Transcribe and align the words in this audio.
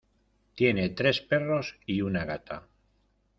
Tiene 0.55 0.89
tres 0.89 1.21
perros 1.21 1.77
y 1.85 2.01
una 2.01 2.25
gata. 2.25 2.67